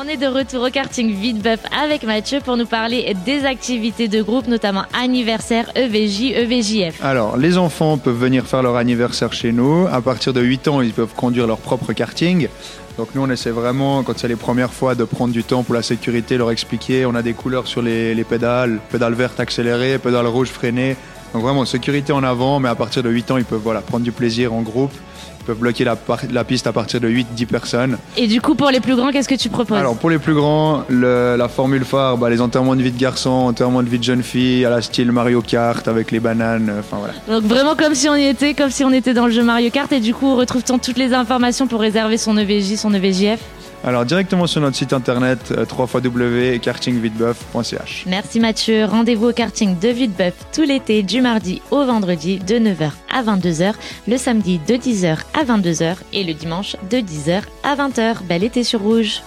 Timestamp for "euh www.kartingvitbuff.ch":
45.50-48.04